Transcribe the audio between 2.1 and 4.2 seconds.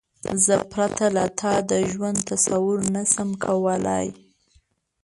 تصور نشم کولای.